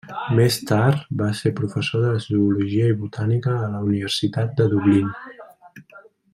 [0.37, 5.17] Més tard va ser professor de zoologia i botànica a la Universitat de Dublín.